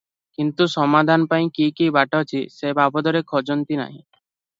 କିନ୍ତୁ 0.37 0.65
ସମାଧାନ 0.75 1.27
ପାଇଁ 1.33 1.51
କି 1.59 1.67
କି 1.79 1.89
ବାଟ 1.97 2.21
ଅଛି 2.25 2.41
ସେ 2.55 2.73
ବାବଦରେ 2.81 3.23
ଖୋଜନ୍ତି 3.33 3.79
ନାହିଁ। 3.83 3.93